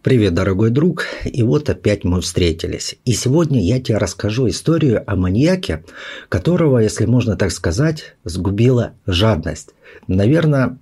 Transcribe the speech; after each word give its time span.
Привет, 0.00 0.32
дорогой 0.32 0.70
друг. 0.70 1.06
И 1.24 1.42
вот 1.42 1.68
опять 1.68 2.04
мы 2.04 2.20
встретились. 2.20 2.96
И 3.04 3.14
сегодня 3.14 3.60
я 3.60 3.80
тебе 3.80 3.98
расскажу 3.98 4.48
историю 4.48 5.02
о 5.10 5.16
маньяке, 5.16 5.82
которого, 6.28 6.78
если 6.78 7.04
можно 7.04 7.36
так 7.36 7.50
сказать, 7.50 8.14
сгубила 8.22 8.92
жадность. 9.06 9.70
Наверное, 10.06 10.78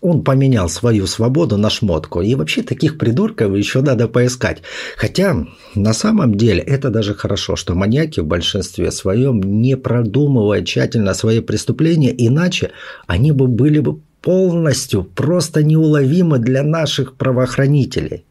он 0.00 0.24
поменял 0.24 0.70
свою 0.70 1.06
свободу 1.06 1.58
на 1.58 1.68
шмотку. 1.68 2.22
И 2.22 2.34
вообще 2.34 2.62
таких 2.62 2.96
придурков 2.96 3.54
еще 3.54 3.82
надо 3.82 4.08
поискать. 4.08 4.62
Хотя 4.96 5.46
на 5.74 5.92
самом 5.92 6.36
деле 6.36 6.60
это 6.60 6.88
даже 6.88 7.12
хорошо, 7.12 7.56
что 7.56 7.74
маньяки 7.74 8.20
в 8.20 8.26
большинстве 8.26 8.90
своем 8.90 9.42
не 9.60 9.76
продумывают 9.76 10.66
тщательно 10.66 11.12
свои 11.12 11.40
преступления, 11.40 12.14
иначе 12.16 12.70
они 13.06 13.32
бы 13.32 13.48
были 13.48 13.80
бы 13.80 14.00
полностью 14.24 15.04
просто 15.04 15.62
неуловимы 15.62 16.38
для 16.38 16.62
наших 16.62 17.14
правоохранителей. 17.16 18.24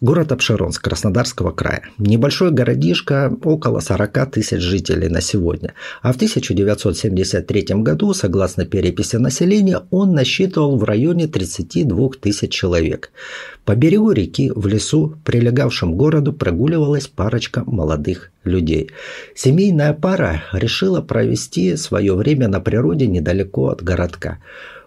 Город 0.00 0.32
Обширонск 0.32 0.82
Краснодарского 0.82 1.52
края. 1.52 1.82
Небольшой 1.98 2.50
городишко, 2.50 3.30
около 3.44 3.80
40 3.80 4.30
тысяч 4.32 4.60
жителей 4.60 5.08
на 5.08 5.20
сегодня. 5.20 5.74
А 6.02 6.12
в 6.12 6.16
1973 6.16 7.82
году, 7.82 8.12
согласно 8.14 8.64
переписи 8.64 9.16
населения, 9.16 9.82
он 9.90 10.14
насчитывал 10.14 10.76
в 10.78 10.84
районе 10.84 11.28
32 11.28 12.08
тысяч 12.20 12.50
человек. 12.50 13.12
По 13.64 13.76
берегу 13.76 14.10
реки 14.10 14.50
в 14.52 14.66
лесу, 14.66 15.16
прилегавшем 15.24 15.92
к 15.92 15.96
городу, 15.96 16.32
прогуливалась 16.32 17.06
парочка 17.06 17.62
молодых 17.66 18.32
людей. 18.42 18.90
Семейная 19.36 19.92
пара 19.92 20.42
решила 20.52 21.02
провести 21.02 21.76
свое 21.76 22.14
время 22.14 22.48
на 22.48 22.58
природе 22.58 23.06
недалеко 23.06 23.68
от 23.68 23.82
городка 23.82 24.38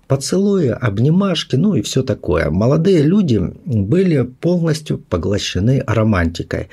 поцелуи, 0.07 0.67
обнимашки, 0.67 1.55
ну 1.55 1.75
и 1.75 1.81
все 1.81 2.03
такое. 2.03 2.49
Молодые 2.49 3.01
люди 3.01 3.39
были 3.65 4.23
полностью 4.23 4.97
поглощены 4.97 5.83
романтикой. 5.85 6.69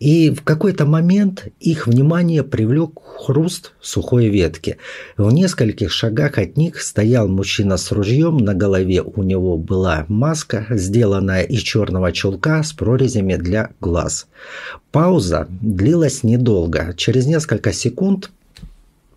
И 0.00 0.30
в 0.30 0.42
какой-то 0.42 0.86
момент 0.86 1.46
их 1.60 1.86
внимание 1.86 2.42
привлек 2.42 2.98
хруст 3.02 3.72
сухой 3.80 4.28
ветки. 4.28 4.78
В 5.16 5.30
нескольких 5.32 5.92
шагах 5.92 6.38
от 6.38 6.56
них 6.56 6.82
стоял 6.82 7.28
мужчина 7.28 7.76
с 7.76 7.92
ружьем, 7.92 8.38
на 8.38 8.54
голове 8.54 9.02
у 9.02 9.22
него 9.22 9.56
была 9.56 10.04
маска, 10.08 10.66
сделанная 10.70 11.42
из 11.42 11.60
черного 11.60 12.12
чулка 12.12 12.62
с 12.62 12.72
прорезями 12.72 13.36
для 13.36 13.70
глаз. 13.80 14.26
Пауза 14.90 15.46
длилась 15.60 16.22
недолго. 16.22 16.94
Через 16.96 17.26
несколько 17.26 17.72
секунд 17.72 18.30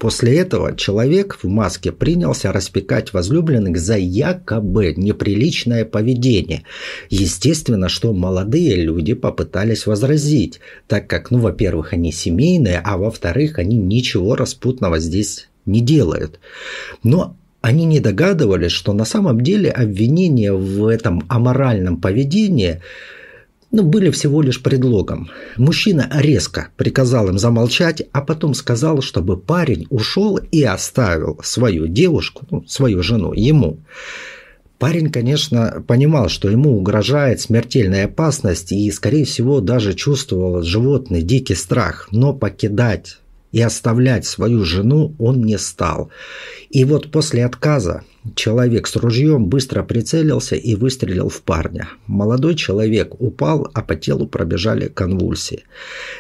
После 0.06 0.38
этого 0.38 0.75
человек 0.75 1.39
в 1.42 1.48
маске 1.48 1.92
принялся 1.92 2.52
распекать 2.52 3.11
возлюбленных 3.11 3.80
за 3.80 3.98
якобы 3.98 4.94
неприличное 4.95 5.84
поведение. 5.84 6.62
Естественно, 7.09 7.89
что 7.89 8.14
молодые 8.14 8.75
люди 8.75 9.16
попытались 9.16 9.88
возразить, 9.88 10.59
так 10.86 11.08
как, 11.08 11.31
ну, 11.31 11.39
во-первых, 11.39 11.94
они 11.94 12.12
семейные, 12.12 12.81
а 12.86 13.00
во-вторых, 13.00 13.58
они 13.58 13.78
ничего 13.78 14.36
распутного 14.36 15.00
здесь 15.00 15.50
не 15.66 15.81
делают. 15.81 16.40
Но 17.02 17.36
они 17.62 17.86
не 17.86 18.00
догадывались, 18.00 18.73
что 18.73 18.94
на 18.94 19.06
самом 19.06 19.42
деле 19.42 19.72
обвинение 19.72 20.53
в 20.53 20.86
этом 20.86 21.23
аморальном 21.30 22.00
поведении– 22.00 22.80
ну, 23.76 23.84
были 23.84 24.09
всего 24.09 24.42
лишь 24.42 24.64
предлогом. 24.64 25.30
Мужчина 25.58 26.09
резко 26.14 26.70
приказал 26.78 27.28
им 27.28 27.38
замолчать, 27.38 28.04
а 28.14 28.22
потом 28.22 28.54
сказал, 28.54 29.02
чтобы 29.02 29.36
парень 29.36 29.86
ушел 29.90 30.38
и 30.38 30.64
оставил 30.64 31.40
свою 31.44 31.88
девушку, 31.88 32.46
ну, 32.50 32.64
свою 32.68 33.03
жену, 33.03 33.34
ему. 33.34 33.80
Парень, 34.80 35.12
конечно, 35.12 35.84
понимал, 35.86 36.30
что 36.30 36.50
ему 36.50 36.78
угрожает 36.78 37.42
смертельная 37.42 38.06
опасность 38.06 38.72
и, 38.72 38.90
скорее 38.92 39.26
всего, 39.26 39.59
даже 39.59 39.94
чувствовал 39.94 40.62
животный 40.64 41.22
дикий 41.22 41.56
страх, 41.56 42.08
но 42.12 42.34
покидать 42.34 43.18
и 43.56 43.61
оставлять 43.61 44.25
свою 44.25 44.66
жену 44.66 45.16
он 45.18 45.41
не 45.41 45.57
стал. 45.57 46.09
И 46.69 46.84
вот 46.84 47.09
после 47.09 47.46
отказа 47.46 48.03
человек 48.35 48.85
с 48.85 48.97
ружьем 48.97 49.46
быстро 49.46 49.81
прицелился 49.81 50.57
и 50.57 50.75
выстрелил 50.75 51.29
в 51.29 51.41
парня. 51.41 51.88
Молодой 52.06 52.56
человек 52.56 53.16
упал, 53.22 53.69
а 53.74 53.81
по 53.81 53.96
телу 53.96 54.28
пробежали 54.28 54.90
конвульсии. 54.90 55.63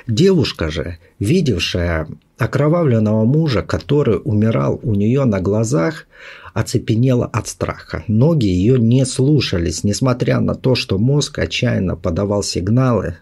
Девушка 0.07 0.71
же, 0.71 0.97
видевшая 1.19 2.07
окровавленного 2.37 3.25
мужа, 3.25 3.63
который 3.63 4.21
умирал 4.23 4.79
у 4.81 4.95
нее 4.95 5.25
на 5.25 5.41
глазах, 5.41 6.07
оцепенела 6.53 7.25
от 7.25 7.49
страха. 7.49 8.05
Ноги 8.07 8.45
ее 8.45 8.79
не 8.79 9.05
слушались, 9.05 9.83
несмотря 9.83 10.39
на 10.39 10.55
то, 10.55 10.73
что 10.73 10.97
мозг 10.97 11.37
отчаянно 11.39 11.97
подавал 11.97 12.43
сигналы 12.43 13.17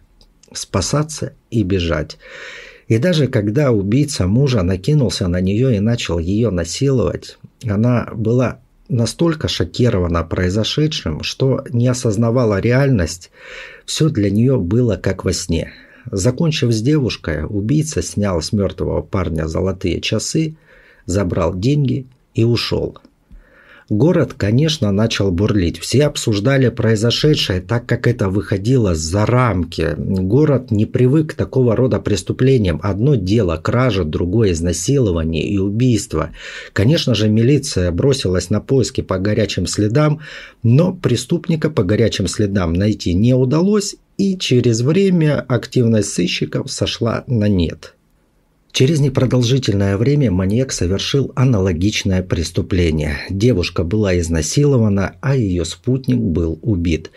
спасаться 0.54 1.34
и 1.50 1.64
бежать. 1.64 2.20
И 2.88 2.98
даже 2.98 3.28
когда 3.28 3.72
убийца 3.72 4.28
мужа 4.28 4.62
накинулся 4.62 5.28
на 5.28 5.40
нее 5.40 5.78
и 5.78 5.80
начал 5.80 6.20
ее 6.20 6.50
насиловать, 6.50 7.38
она 7.66 8.10
была 8.14 8.60
настолько 8.90 9.48
шокирована 9.48 10.24
произошедшим, 10.24 11.24
что 11.24 11.64
не 11.70 11.88
осознавала 11.88 12.60
реальность, 12.60 13.32
все 13.86 14.10
для 14.10 14.30
нее 14.30 14.58
было 14.58 14.98
как 14.98 15.24
во 15.24 15.34
сне. 15.34 15.72
Закончив 16.12 16.74
с 16.74 16.82
девушкой, 16.82 17.46
убийца 17.46 18.02
снял 18.02 18.42
с 18.42 18.52
мертвого 18.52 19.02
парня 19.02 19.48
золотые 19.48 20.02
часы, 20.02 20.56
забрал 21.06 21.58
деньги 21.58 22.08
и 22.34 22.44
ушел– 22.44 22.98
Город, 23.90 24.34
конечно, 24.38 24.92
начал 24.92 25.32
бурлить. 25.32 25.78
Все 25.78 26.06
обсуждали 26.06 26.70
произошедшее, 26.70 27.62
так 27.62 27.86
как 27.86 28.08
это 28.08 28.30
выходило 28.30 28.96
за 28.96 29.26
рамки. 29.26 29.94
Город 29.98 30.72
не 30.72 30.86
привык 30.86 31.32
к 31.32 31.34
такого 31.36 31.76
рода 31.76 32.00
преступлениям. 32.00 32.80
Одно 32.82 33.16
дело 33.16 33.58
кража, 33.58 34.04
другое 34.04 34.52
изнасилование 34.54 35.46
и 35.46 35.58
убийство. 35.58 36.32
Конечно 36.72 37.14
же, 37.14 37.30
милиция 37.30 37.92
бросилась 37.92 38.50
на 38.50 38.62
поиски 38.62 39.02
по 39.02 39.18
горячим 39.18 39.68
следам, 39.68 40.22
но 40.64 40.94
преступника 40.94 41.70
по 41.70 41.84
горячим 41.84 42.28
следам 42.28 42.74
найти 42.74 43.14
не 43.14 43.34
удалось, 43.34 43.96
и 44.18 44.38
через 44.38 44.82
время 44.82 45.42
активность 45.42 46.14
сыщиков 46.14 46.72
сошла 46.72 47.24
на 47.28 47.48
нет. 47.48 47.96
Через 48.74 49.00
непродолжительное 49.02 49.98
время 49.98 50.32
маньяк 50.32 50.72
совершил 50.72 51.32
аналогичное 51.36 52.24
преступление. 52.24 53.20
Девушка 53.30 53.84
была 53.84 54.18
изнасилована, 54.18 55.14
а 55.22 55.36
ее 55.36 55.64
спутник 55.64 56.18
был 56.18 56.58
убит. 56.64 57.12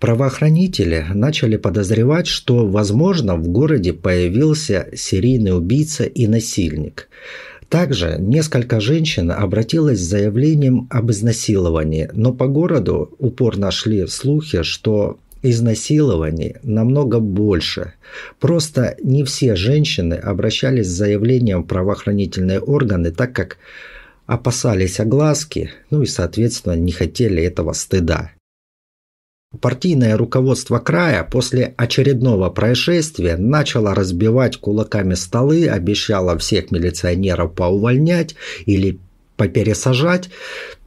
Правоохранители 0.00 1.06
начали 1.14 1.56
подозревать, 1.56 2.26
что, 2.26 2.66
возможно, 2.68 3.36
в 3.36 3.48
городе 3.48 3.94
появился 3.94 4.88
серийный 4.94 5.56
убийца 5.56 6.04
и 6.04 6.26
насильник. 6.26 7.08
Также 7.70 8.16
несколько 8.18 8.78
женщин 8.78 9.30
обратилось 9.30 10.00
с 10.00 10.10
заявлением 10.10 10.88
об 10.90 11.10
изнасиловании, 11.10 12.10
но 12.12 12.34
по 12.34 12.48
городу 12.48 13.14
упорно 13.18 13.70
шли 13.70 14.06
слухи, 14.06 14.62
что 14.62 15.18
изнасилований 15.42 16.56
намного 16.62 17.20
больше. 17.20 17.94
Просто 18.40 18.96
не 19.02 19.24
все 19.24 19.56
женщины 19.56 20.14
обращались 20.14 20.86
с 20.86 20.96
заявлением 20.96 21.62
в 21.62 21.66
правоохранительные 21.66 22.60
органы, 22.60 23.10
так 23.10 23.32
как 23.32 23.58
опасались 24.26 25.00
огласки, 25.00 25.70
ну 25.90 26.02
и, 26.02 26.06
соответственно, 26.06 26.74
не 26.74 26.92
хотели 26.92 27.42
этого 27.42 27.72
стыда. 27.72 28.32
Партийное 29.62 30.18
руководство 30.18 30.78
края 30.78 31.24
после 31.24 31.72
очередного 31.78 32.50
происшествия 32.50 33.38
начало 33.38 33.94
разбивать 33.94 34.58
кулаками 34.58 35.14
столы, 35.14 35.66
обещало 35.66 36.36
всех 36.36 36.70
милиционеров 36.70 37.54
поувольнять 37.54 38.36
или 38.66 39.00
попересажать, 39.38 40.28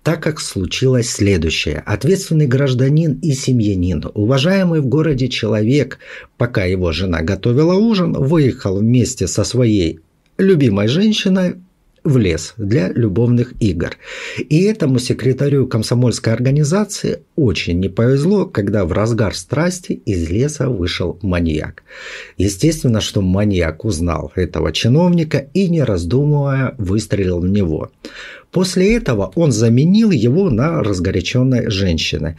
так 0.03 0.23
как 0.23 0.39
случилось 0.39 1.09
следующее. 1.09 1.83
Ответственный 1.85 2.47
гражданин 2.47 3.19
и 3.21 3.33
семьянин, 3.33 4.03
уважаемый 4.13 4.81
в 4.81 4.87
городе 4.87 5.27
человек, 5.27 5.99
пока 6.37 6.65
его 6.65 6.91
жена 6.91 7.21
готовила 7.21 7.73
ужин, 7.73 8.13
выехал 8.13 8.77
вместе 8.77 9.27
со 9.27 9.43
своей 9.43 9.99
любимой 10.37 10.87
женщиной 10.87 11.55
в 12.03 12.17
лес 12.17 12.53
для 12.57 12.89
любовных 12.89 13.53
игр. 13.59 13.97
И 14.37 14.63
этому 14.63 14.99
секретарю 14.99 15.67
комсомольской 15.67 16.33
организации 16.33 17.19
очень 17.35 17.79
не 17.79 17.89
повезло, 17.89 18.45
когда 18.45 18.85
в 18.85 18.91
разгар 18.91 19.35
страсти 19.35 19.93
из 19.93 20.29
леса 20.29 20.69
вышел 20.69 21.19
маньяк. 21.21 21.83
Естественно, 22.37 23.01
что 23.01 23.21
маньяк 23.21 23.85
узнал 23.85 24.31
этого 24.35 24.71
чиновника 24.71 25.47
и, 25.53 25.69
не 25.69 25.83
раздумывая, 25.83 26.75
выстрелил 26.77 27.39
в 27.39 27.47
него. 27.47 27.91
После 28.51 28.95
этого 28.95 29.31
он 29.35 29.51
заменил 29.51 30.11
его 30.11 30.49
на 30.49 30.83
разгоряченной 30.83 31.69
женщины. 31.69 32.37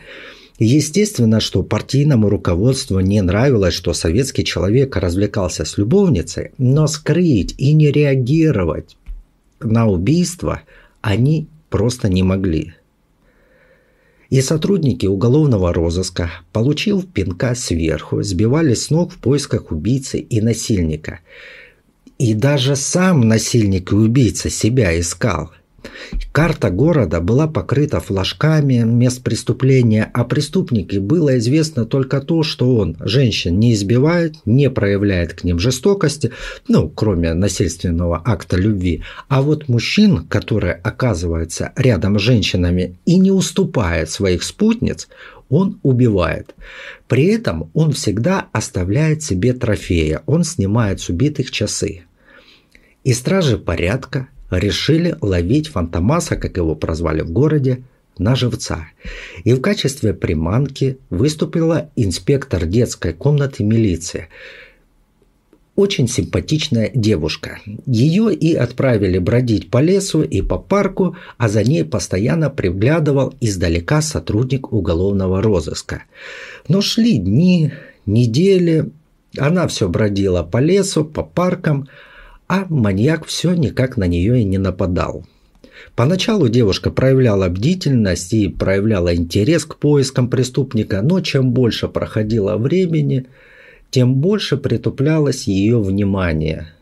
Естественно, 0.58 1.40
что 1.40 1.62
партийному 1.62 2.28
руководству 2.28 3.00
не 3.00 3.20
нравилось, 3.22 3.74
что 3.74 3.94
советский 3.94 4.44
человек 4.44 4.96
развлекался 4.96 5.64
с 5.64 5.78
любовницей, 5.78 6.50
но 6.58 6.86
скрыть 6.86 7.54
и 7.58 7.72
не 7.72 7.90
реагировать 7.90 8.96
на 9.64 9.86
убийство 9.86 10.62
они 11.00 11.48
просто 11.70 12.08
не 12.08 12.22
могли. 12.22 12.74
И 14.30 14.40
сотрудники 14.40 15.06
уголовного 15.06 15.72
розыска, 15.74 16.30
получив 16.52 17.06
пинка 17.06 17.54
сверху, 17.54 18.22
сбивались 18.22 18.84
с 18.84 18.90
ног 18.90 19.12
в 19.12 19.18
поисках 19.18 19.70
убийцы 19.70 20.18
и 20.18 20.40
насильника. 20.40 21.20
И 22.18 22.34
даже 22.34 22.76
сам 22.76 23.20
насильник 23.22 23.92
и 23.92 23.94
убийца 23.94 24.48
себя 24.48 24.98
искал– 24.98 25.52
Карта 26.32 26.70
города 26.70 27.20
была 27.20 27.46
покрыта 27.46 28.00
флажками 28.00 28.82
мест 28.84 29.22
преступления, 29.22 30.10
а 30.14 30.24
преступнике 30.24 30.98
было 30.98 31.38
известно 31.38 31.84
только 31.84 32.20
то, 32.20 32.42
что 32.42 32.76
он 32.76 32.96
женщин 33.00 33.58
не 33.58 33.74
избивает, 33.74 34.36
не 34.46 34.70
проявляет 34.70 35.34
к 35.34 35.44
ним 35.44 35.58
жестокости, 35.58 36.32
ну, 36.68 36.88
кроме 36.88 37.34
насильственного 37.34 38.22
акта 38.24 38.56
любви. 38.56 39.02
А 39.28 39.42
вот 39.42 39.68
мужчин, 39.68 40.26
которые 40.26 40.74
оказываются 40.74 41.72
рядом 41.76 42.18
с 42.18 42.22
женщинами 42.22 42.98
и 43.04 43.18
не 43.18 43.30
уступает 43.30 44.10
своих 44.10 44.42
спутниц, 44.42 45.08
он 45.50 45.78
убивает. 45.82 46.54
При 47.08 47.26
этом 47.26 47.70
он 47.74 47.92
всегда 47.92 48.48
оставляет 48.52 49.22
себе 49.22 49.52
трофея, 49.52 50.22
он 50.24 50.44
снимает 50.44 51.00
с 51.00 51.10
убитых 51.10 51.50
часы. 51.50 52.04
И 53.04 53.12
стражи 53.12 53.58
порядка 53.58 54.28
решили 54.58 55.16
ловить 55.20 55.68
Фантомаса, 55.68 56.36
как 56.36 56.56
его 56.56 56.74
прозвали 56.74 57.22
в 57.22 57.30
городе, 57.30 57.82
на 58.18 58.36
живца. 58.36 58.88
И 59.44 59.54
в 59.54 59.60
качестве 59.60 60.12
приманки 60.12 60.98
выступила 61.10 61.90
инспектор 61.96 62.66
детской 62.66 63.12
комнаты 63.12 63.64
милиции. 63.64 64.28
Очень 65.74 66.06
симпатичная 66.06 66.90
девушка. 66.94 67.60
Ее 67.86 68.34
и 68.34 68.54
отправили 68.54 69.18
бродить 69.18 69.70
по 69.70 69.80
лесу 69.80 70.22
и 70.22 70.42
по 70.42 70.58
парку, 70.58 71.16
а 71.38 71.48
за 71.48 71.64
ней 71.64 71.82
постоянно 71.82 72.50
приглядывал 72.50 73.34
издалека 73.40 74.02
сотрудник 74.02 74.70
уголовного 74.70 75.40
розыска. 75.40 76.02
Но 76.68 76.82
шли 76.82 77.16
дни, 77.16 77.72
недели, 78.04 78.90
она 79.38 79.66
все 79.66 79.88
бродила 79.88 80.42
по 80.42 80.58
лесу, 80.58 81.06
по 81.06 81.22
паркам, 81.22 81.88
а 82.52 82.66
маньяк 82.68 83.24
все 83.24 83.54
никак 83.54 83.96
на 83.96 84.06
нее 84.06 84.42
и 84.42 84.44
не 84.44 84.58
нападал. 84.58 85.24
Поначалу 85.96 86.50
девушка 86.50 86.90
проявляла 86.90 87.48
бдительность 87.48 88.34
и 88.34 88.46
проявляла 88.46 89.14
интерес 89.16 89.64
к 89.64 89.76
поискам 89.76 90.28
преступника, 90.28 91.00
но 91.00 91.22
чем 91.22 91.52
больше 91.52 91.88
проходило 91.88 92.58
времени, 92.58 93.24
тем 93.90 94.16
больше 94.16 94.58
притуплялось 94.58 95.44
ее 95.44 95.80
внимание. 95.80 96.74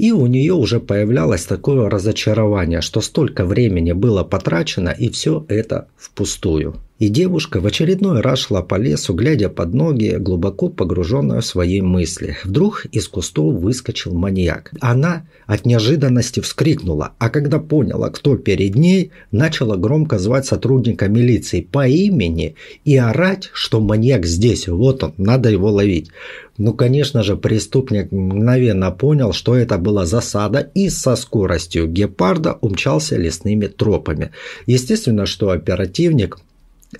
И 0.00 0.12
у 0.12 0.26
нее 0.26 0.54
уже 0.54 0.80
появлялось 0.80 1.44
такое 1.44 1.90
разочарование, 1.90 2.80
что 2.80 3.02
столько 3.02 3.44
времени 3.44 3.92
было 3.92 4.24
потрачено 4.24 4.88
и 4.88 5.10
все 5.10 5.44
это 5.48 5.88
впустую. 5.98 6.76
И 7.00 7.08
девушка 7.08 7.60
в 7.60 7.66
очередной 7.66 8.20
раз 8.20 8.40
шла 8.40 8.62
по 8.62 8.76
лесу, 8.76 9.14
глядя 9.14 9.48
под 9.48 9.72
ноги, 9.72 10.16
глубоко 10.18 10.68
погруженная 10.68 11.40
в 11.40 11.46
свои 11.46 11.80
мысли. 11.80 12.36
Вдруг 12.44 12.84
из 12.92 13.08
кустов 13.08 13.54
выскочил 13.54 14.14
маньяк. 14.14 14.70
Она 14.80 15.26
от 15.46 15.64
неожиданности 15.64 16.40
вскрикнула, 16.40 17.12
а 17.18 17.30
когда 17.30 17.58
поняла, 17.58 18.10
кто 18.10 18.36
перед 18.36 18.74
ней, 18.74 19.12
начала 19.32 19.76
громко 19.76 20.18
звать 20.18 20.44
сотрудника 20.44 21.08
милиции 21.08 21.62
по 21.62 21.88
имени 21.88 22.54
и 22.84 22.98
орать, 22.98 23.48
что 23.54 23.80
маньяк 23.80 24.26
здесь, 24.26 24.68
вот 24.68 25.02
он, 25.02 25.14
надо 25.16 25.48
его 25.48 25.70
ловить. 25.70 26.10
Ну, 26.58 26.74
конечно 26.74 27.22
же, 27.22 27.36
преступник 27.38 28.12
мгновенно 28.12 28.90
понял, 28.90 29.32
что 29.32 29.56
это 29.56 29.78
была 29.90 30.06
засада 30.06 30.70
и 30.74 30.88
со 30.88 31.16
скоростью 31.16 31.88
гепарда 31.88 32.52
умчался 32.60 33.16
лесными 33.16 33.66
тропами. 33.66 34.30
Естественно, 34.66 35.26
что 35.26 35.50
оперативник 35.50 36.38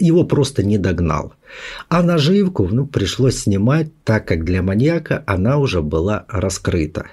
его 0.01 0.25
просто 0.25 0.65
не 0.65 0.77
догнал. 0.77 1.33
А 1.89 2.03
наживку 2.03 2.69
ну, 2.69 2.87
пришлось 2.87 3.39
снимать, 3.39 3.89
так 4.05 4.27
как 4.27 4.45
для 4.45 4.63
маньяка 4.63 5.23
она 5.27 5.59
уже 5.59 5.83
была 5.83 6.25
раскрыта. 6.29 7.07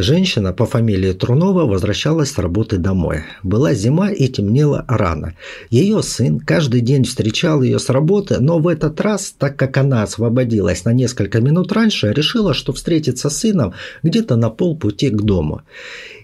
Женщина 0.00 0.52
по 0.52 0.64
фамилии 0.64 1.12
Трунова 1.12 1.66
возвращалась 1.66 2.30
с 2.30 2.38
работы 2.38 2.78
домой. 2.78 3.24
Была 3.42 3.74
зима 3.74 4.12
и 4.12 4.28
темнело 4.28 4.84
рано. 4.86 5.34
Ее 5.70 6.04
сын 6.04 6.38
каждый 6.38 6.82
день 6.82 7.02
встречал 7.02 7.62
ее 7.62 7.80
с 7.80 7.88
работы, 7.88 8.38
но 8.38 8.60
в 8.60 8.68
этот 8.68 9.00
раз, 9.00 9.34
так 9.36 9.56
как 9.56 9.76
она 9.76 10.04
освободилась 10.04 10.84
на 10.84 10.92
несколько 10.92 11.40
минут 11.40 11.72
раньше, 11.72 12.12
решила, 12.12 12.54
что 12.54 12.72
встретится 12.72 13.28
с 13.28 13.38
сыном 13.38 13.74
где-то 14.04 14.36
на 14.36 14.50
полпути 14.50 15.10
к 15.10 15.20
дому. 15.20 15.62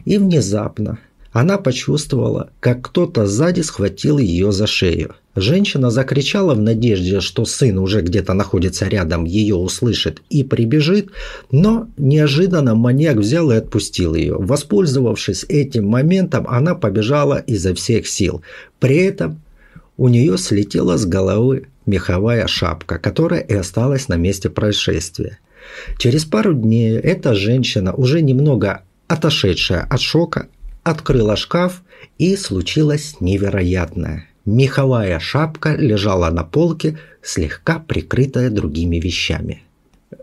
И 0.05 0.19
внезапно 0.19 0.99
она 1.35 1.59
почувствовала, 1.59 2.51
как 2.61 2.83
кто-то 2.83 3.27
сзади 3.27 3.61
схватил 3.61 4.19
ее 4.19 4.53
за 4.53 4.69
шею. 4.69 5.17
Женщина 5.35 5.91
закричала 5.91 6.55
в 6.55 6.61
надежде, 6.61 7.21
что 7.21 7.45
сын 7.45 7.77
уже 7.79 8.03
где-то 8.03 8.35
находится 8.35 8.87
рядом, 8.87 9.25
ее 9.25 9.57
услышит 9.57 10.23
и 10.31 10.45
прибежит, 10.45 11.11
но 11.51 11.89
неожиданно 11.97 12.77
маньяк 12.77 13.17
взял 13.17 13.51
и 13.51 13.57
отпустил 13.57 14.15
ее. 14.15 14.37
Воспользовавшись 14.39 15.45
этим 15.49 15.89
моментом, 15.89 16.47
она 16.49 16.77
побежала 16.77 17.39
изо 17.39 17.75
всех 17.75 18.07
сил. 18.07 18.43
При 18.79 18.99
этом 18.99 19.41
у 19.97 20.07
нее 20.07 20.39
слетела 20.39 20.97
с 20.97 21.05
головы 21.05 21.67
меховая 21.85 22.47
шапка, 22.47 23.01
которая 23.01 23.41
и 23.41 23.55
осталась 23.55 24.07
на 24.07 24.15
месте 24.15 24.51
происшествия. 24.51 25.41
Через 25.99 26.25
пару 26.27 26.55
дней 26.55 26.97
эта 26.97 27.35
женщина, 27.35 27.93
уже 27.93 28.23
немного 28.23 28.83
отошедшая 29.09 29.83
от 29.83 30.01
шока, 30.01 30.47
открыла 30.85 31.37
шкаф, 31.37 31.83
и 32.19 32.37
случилось 32.37 33.17
невероятное. 33.21 34.29
Меховая 34.45 35.19
шапка 35.19 35.75
лежала 35.75 36.31
на 36.31 36.45
полке, 36.45 36.99
слегка 37.23 37.79
прикрытая 37.79 38.51
другими 38.51 38.97
вещами. 38.97 39.63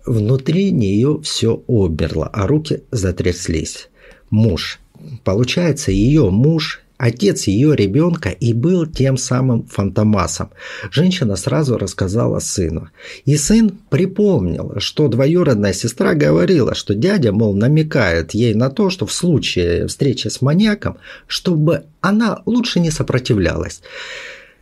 Внутри 0.06 0.72
нее 0.72 1.20
все 1.24 1.62
оберло, 1.68 2.30
а 2.32 2.48
руки 2.48 2.84
затряслись. 2.92 3.90
Муж. 4.30 4.80
Получается, 5.24 5.92
ее 5.92 6.30
муж 6.30 6.82
Отец 7.02 7.48
ее 7.48 7.76
ребенка 7.76 8.30
и 8.30 8.54
был 8.54 8.86
тем 8.86 9.18
самым 9.18 9.66
фантомасом. 9.66 10.52
Женщина 10.92 11.36
сразу 11.36 11.80
рассказала 11.80 12.38
сыну. 12.38 12.90
И 13.26 13.38
сын 13.38 13.72
припомнил, 13.90 14.76
что 14.78 15.08
двоюродная 15.08 15.74
сестра 15.74 16.14
говорила, 16.14 16.76
что 16.76 16.94
дядя, 16.94 17.32
мол, 17.32 17.56
намекает 17.56 18.36
ей 18.36 18.54
на 18.54 18.70
то, 18.70 18.92
что 18.92 19.08
в 19.08 19.14
случае 19.14 19.88
встречи 19.88 20.28
с 20.28 20.42
маньяком, 20.42 20.98
чтобы 21.26 21.86
она 22.02 22.44
лучше 22.46 22.80
не 22.80 22.92
сопротивлялась. 22.92 23.82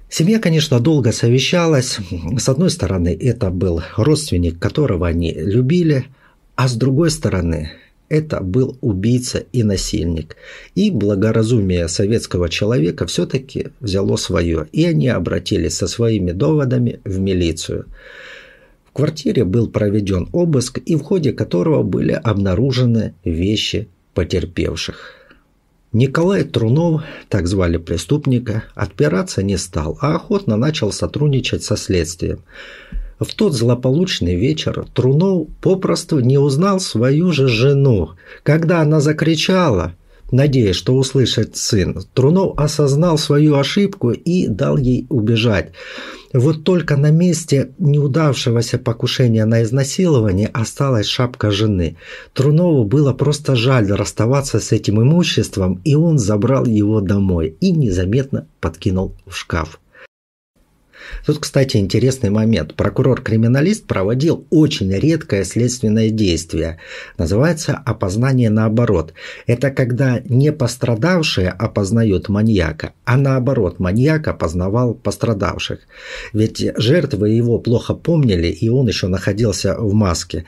Семья, 0.09 0.39
конечно, 0.39 0.79
долго 0.79 1.12
совещалась. 1.12 1.98
С 2.38 2.48
одной 2.48 2.69
стороны, 2.69 3.17
это 3.19 3.50
был 3.50 3.81
родственник, 3.98 4.60
которого 4.60 5.10
они 5.10 5.34
любили, 5.34 6.05
а 6.55 6.69
с 6.69 6.75
другой 6.75 7.12
стороны, 7.12 7.74
это 8.10 8.42
был 8.42 8.78
убийца 8.82 9.46
и 9.54 9.63
насильник. 9.63 10.36
И 10.75 10.92
благоразумие 10.92 11.88
советского 11.88 12.50
человека 12.50 13.06
все-таки 13.06 13.68
взяло 13.80 14.18
свое, 14.18 14.68
и 14.72 14.86
они 14.86 15.08
обратились 15.08 15.78
со 15.78 15.88
своими 15.88 16.32
доводами 16.32 17.00
в 17.06 17.20
милицию. 17.20 17.86
В 18.86 18.92
квартире 18.94 19.46
был 19.46 19.70
проведен 19.70 20.28
обыск, 20.34 20.80
и 20.84 20.96
в 20.96 21.04
ходе 21.04 21.32
которого 21.32 21.84
были 21.84 22.12
обнаружены 22.12 23.13
вещи 23.24 23.88
потерпевших. 24.16 25.16
Николай 25.92 26.44
Трунов, 26.44 27.01
так 27.30 27.48
звали 27.48 27.78
преступника, 27.78 28.63
отпираться 28.75 29.42
не 29.42 29.58
стал, 29.58 29.98
а 30.01 30.16
охотно 30.16 30.56
начал 30.56 30.92
сотрудничать 30.92 31.63
со 31.63 31.78
следствием. 31.78 32.44
В 33.20 33.34
тот 33.36 33.54
злополучный 33.54 34.36
вечер 34.36 34.86
Трунов 34.94 35.50
попросту 35.62 36.22
не 36.22 36.38
узнал 36.38 36.80
свою 36.80 37.34
же 37.34 37.50
жену. 37.50 38.12
Когда 38.44 38.82
она 38.82 39.02
закричала, 39.02 39.94
надеясь, 40.32 40.78
что 40.78 40.96
услышит 40.96 41.58
сын, 41.58 42.02
Трунов 42.14 42.58
осознал 42.58 43.18
свою 43.18 43.56
ошибку 43.56 44.12
и 44.12 44.48
дал 44.48 44.78
ей 44.78 45.06
убежать. 45.10 45.74
Вот 46.32 46.64
только 46.64 46.96
на 46.96 47.12
месте 47.12 47.72
неудавшегося 47.78 48.78
покушения 48.78 49.44
на 49.46 49.64
изнасилование 49.64 50.48
осталась 50.48 51.08
шапка 51.08 51.52
жены. 51.52 51.98
Трунову 52.34 52.86
было 52.86 53.12
просто 53.12 53.56
жаль 53.56 53.92
расставаться 53.92 54.62
с 54.62 54.72
этим 54.72 55.02
имуществом, 55.02 55.82
и 55.84 55.96
он 55.96 56.20
забрал 56.20 56.66
его 56.66 57.02
домой 57.02 57.58
и 57.60 57.72
незаметно 57.72 58.48
подкинул 58.62 59.16
в 59.26 59.36
шкаф. 59.36 59.80
Тут, 61.25 61.39
кстати, 61.39 61.78
интересный 61.78 62.30
момент. 62.30 62.75
Прокурор-криминалист 62.75 63.86
проводил 63.86 64.46
очень 64.50 64.92
редкое 64.92 65.44
следственное 65.44 66.10
действие. 66.10 66.80
Называется 67.18 67.82
опознание 67.86 68.50
наоборот. 68.50 69.13
Это 69.48 69.72
когда 69.72 70.22
не 70.25 70.51
пострадавшие 70.51 71.50
опознают 71.50 72.30
маньяка, 72.30 72.94
а 73.06 73.18
наоборот 73.18 73.80
маньяк 73.80 74.28
опознавал 74.28 74.94
пострадавших. 74.94 75.80
Ведь 76.34 76.63
жертвы 76.78 77.30
его 77.30 77.60
плохо 77.60 77.94
помнили, 77.94 78.48
и 78.48 78.70
он 78.70 78.88
еще 78.88 79.08
находился 79.08 79.75
в 79.78 79.94
маске. 79.94 80.46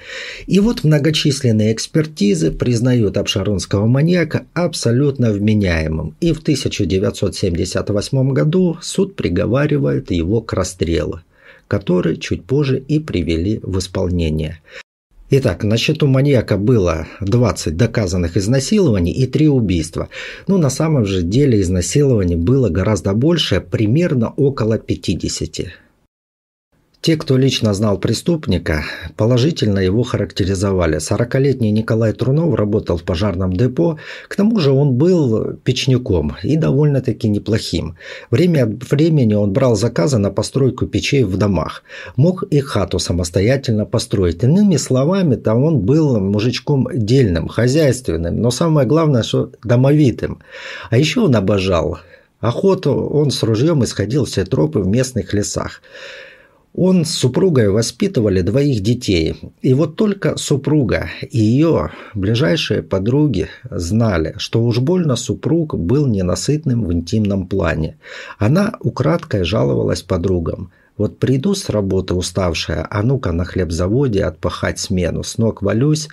И 0.48 0.60
вот 0.60 0.84
многочисленные 0.84 1.74
экспертизы 1.74 2.52
признают 2.52 3.18
обшаронского 3.18 3.86
маньяка 3.86 4.46
абсолютно 4.54 5.32
вменяемым. 5.32 6.16
И 6.20 6.34
в 6.34 6.40
1978 6.40 8.34
году 8.34 8.78
суд 8.82 9.16
приговаривает 9.16 10.12
его 10.12 10.42
к 10.42 10.51
расстрелу, 10.54 11.22
который 11.68 12.18
чуть 12.18 12.46
позже 12.46 12.80
и 12.80 13.00
привели 13.00 13.60
в 13.64 13.80
исполнение. 13.80 14.60
Итак, 15.34 15.64
на 15.64 15.78
счету 15.78 16.08
маньяка 16.08 16.58
было 16.58 17.08
20 17.22 17.78
доказанных 17.78 18.36
изнасилований 18.36 19.14
и 19.14 19.26
3 19.28 19.48
убийства. 19.48 20.10
Но 20.48 20.58
на 20.58 20.70
самом 20.70 21.06
же 21.06 21.22
деле 21.22 21.62
изнасилований 21.62 22.36
было 22.36 22.68
гораздо 22.68 23.14
больше, 23.14 23.62
примерно 23.62 24.34
около 24.36 24.78
50. 24.78 25.68
Те, 27.02 27.18
кто 27.18 27.36
лично 27.36 27.74
знал 27.74 27.98
преступника, 27.98 28.84
положительно 29.18 29.80
его 29.80 30.04
характеризовали. 30.04 30.98
40-летний 30.98 31.72
Николай 31.72 32.14
Трунов 32.14 32.54
работал 32.54 32.98
в 32.98 33.04
пожарном 33.04 33.54
депо, 33.54 33.98
к 34.28 34.36
тому 34.36 34.60
же 34.60 34.72
он 34.72 34.94
был 34.94 35.56
печником 35.64 36.38
и 36.44 36.58
довольно-таки 36.58 37.28
неплохим. 37.28 37.96
Время 38.30 38.66
от 38.66 38.92
времени 38.92 39.34
он 39.34 39.52
брал 39.52 39.76
заказы 39.76 40.20
на 40.20 40.30
постройку 40.30 40.86
печей 40.86 41.24
в 41.24 41.38
домах. 41.38 41.84
Мог 42.18 42.44
и 42.44 42.60
хату 42.60 43.00
самостоятельно 43.00 43.86
построить. 43.88 44.44
Иными 44.44 44.78
словами, 44.78 45.38
там 45.38 45.64
он 45.64 45.80
был 45.80 46.20
мужичком 46.20 46.88
дельным, 46.94 47.48
хозяйственным, 47.48 48.40
но 48.40 48.52
самое 48.52 48.88
главное, 48.88 49.24
что 49.24 49.50
домовитым. 49.64 50.38
А 50.92 51.00
еще 51.00 51.22
он 51.22 51.36
обожал 51.36 51.98
охоту, 52.42 52.94
он 52.94 53.32
с 53.32 53.42
ружьем 53.42 53.84
исходил 53.84 54.26
все 54.26 54.46
тропы 54.46 54.80
в 54.80 54.88
местных 54.88 55.34
лесах. 55.34 55.82
Он 56.74 57.04
с 57.04 57.12
супругой 57.12 57.70
воспитывали 57.70 58.42
двоих 58.42 58.82
детей. 58.82 59.36
И 59.62 59.74
вот 59.74 59.98
только 59.98 60.38
супруга 60.38 61.10
и 61.30 61.38
ее 61.38 61.92
ближайшие 62.14 62.82
подруги 62.82 63.50
знали, 63.70 64.36
что 64.38 64.64
уж 64.64 64.80
больно 64.80 65.18
супруг 65.18 65.78
был 65.78 66.08
ненасытным 66.08 66.86
в 66.86 66.94
интимном 66.94 67.48
плане. 67.48 67.98
Она 68.38 68.74
украдкой 68.80 69.44
жаловалась 69.44 70.02
подругам. 70.02 70.72
Вот 70.98 71.20
приду 71.20 71.56
с 71.56 71.70
работы 71.70 72.14
уставшая, 72.14 72.88
а 72.90 73.04
ну-ка 73.04 73.34
на 73.34 73.44
хлебзаводе 73.44 74.24
отпахать 74.24 74.80
смену, 74.80 75.24
с 75.24 75.38
ног 75.38 75.62
валюсь, 75.62 76.08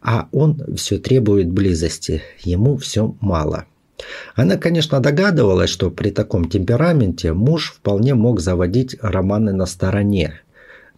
а 0.00 0.28
он 0.32 0.62
все 0.76 0.98
требует 0.98 1.50
близости, 1.50 2.22
ему 2.42 2.78
все 2.78 3.16
мало. 3.20 3.66
Она, 4.34 4.56
конечно, 4.56 5.00
догадывалась, 5.00 5.70
что 5.70 5.90
при 5.90 6.10
таком 6.10 6.48
темпераменте 6.48 7.32
муж 7.32 7.72
вполне 7.72 8.14
мог 8.14 8.40
заводить 8.40 8.96
романы 9.00 9.52
на 9.52 9.66
стороне. 9.66 10.40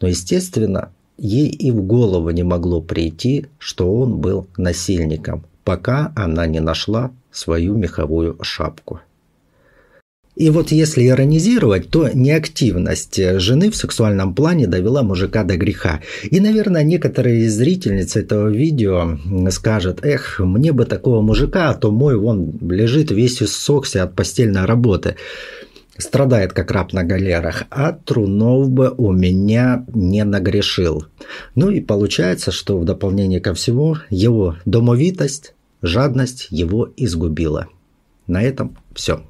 Но, 0.01 0.09
естественно, 0.09 0.91
ей 1.19 1.49
и 1.49 1.71
в 1.71 1.83
голову 1.83 2.31
не 2.31 2.43
могло 2.43 2.81
прийти, 2.81 3.47
что 3.59 3.95
он 3.95 4.17
был 4.19 4.47
насильником, 4.57 5.45
пока 5.65 6.13
она 6.17 6.47
не 6.47 6.61
нашла 6.61 7.11
свою 7.31 7.77
меховую 7.77 8.39
шапку. 8.43 9.01
И 10.35 10.49
вот 10.49 10.73
если 10.73 11.07
иронизировать, 11.07 11.91
то 11.91 12.09
неактивность 12.13 13.21
жены 13.39 13.71
в 13.71 13.77
сексуальном 13.77 14.35
плане 14.35 14.67
довела 14.67 15.03
мужика 15.03 15.45
до 15.45 15.57
греха. 15.57 16.01
И, 16.23 16.41
наверное, 16.41 16.83
некоторые 16.83 17.45
из 17.45 17.55
зрительниц 17.55 18.17
этого 18.17 18.49
видео 18.49 19.19
скажут, 19.51 20.05
эх, 20.05 20.41
мне 20.41 20.73
бы 20.73 20.87
такого 20.87 21.21
мужика, 21.21 21.69
а 21.69 21.75
то 21.75 21.91
мой 21.91 22.17
вон 22.17 22.59
лежит 22.63 23.11
весь 23.11 23.43
иссохся 23.43 24.05
от 24.05 24.17
постельной 24.17 24.65
работы. 24.65 25.17
Страдает 25.99 26.55
как 26.55 26.71
раб 26.71 26.95
на 26.95 27.05
галерах, 27.05 27.65
а 27.71 27.93
Трунов 27.93 28.71
бы 28.71 28.95
у 28.97 29.13
меня 29.13 29.85
не 29.93 30.25
нагрешил. 30.25 31.05
Ну 31.55 31.69
и 31.69 31.81
получается, 31.81 32.51
что 32.51 32.79
в 32.79 32.87
дополнение 32.87 33.41
ко 33.41 33.53
всему 33.53 33.97
его 34.09 34.57
домовитость, 34.65 35.55
жадность 35.83 36.47
его 36.49 36.91
изгубила. 36.97 37.69
На 38.27 38.43
этом 38.43 38.79
все. 38.95 39.23